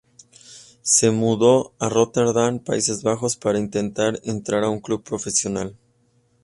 [0.81, 5.77] Se mudó a Rotterdam, Países Bajos, para intentar entrar a un club profesional.